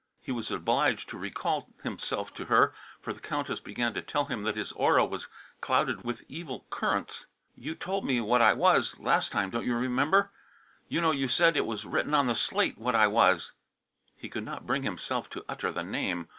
[0.19, 4.41] He was obliged to recall himself to her, for the Countess began to tell him
[4.45, 5.27] that his aura was
[5.61, 7.27] clouded with evil curnts.
[7.53, 10.31] "You told me what I was last time, don't you remember?
[10.87, 13.51] You know, you said, it was written on the slate what I was"
[14.17, 16.29] He could not bring himself to utter the name.